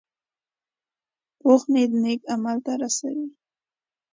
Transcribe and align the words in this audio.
پوخ 1.39 1.61
نیت 1.73 1.91
نیک 2.03 2.21
عمل 2.33 2.57
ته 2.65 2.73
رسوي 2.81 3.27